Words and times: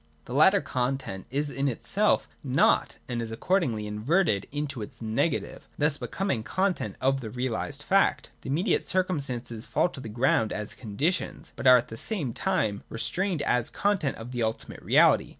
The 0.25 0.33
latter 0.33 0.61
content 0.61 1.27
is 1.29 1.51
in 1.51 1.67
itself 1.67 2.27
nought 2.43 2.97
and 3.07 3.21
is 3.21 3.29
accordingly 3.31 3.85
inverted 3.85 4.47
into 4.51 4.81
its 4.81 4.99
negative, 4.99 5.67
thus 5.77 5.99
be 5.99 6.07
coming 6.07 6.41
content 6.41 6.95
of 6.99 7.21
the 7.21 7.29
realised 7.29 7.83
fact. 7.83 8.31
The 8.41 8.49
immediate 8.49 8.83
circum 8.83 9.19
stances 9.19 9.67
fall 9.67 9.89
to 9.89 9.99
the 10.01 10.09
ground 10.09 10.51
as 10.53 10.73
conditions, 10.73 11.53
but 11.55 11.67
are 11.67 11.77
at 11.77 11.89
the 11.89 11.97
same 11.97 12.33
time 12.33 12.81
retained 12.89 13.43
as 13.43 13.69
content 13.69 14.17
of 14.17 14.31
the 14.31 14.41
ultimate 14.41 14.81
reality. 14.81 15.29